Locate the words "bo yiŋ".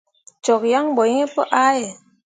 0.95-1.27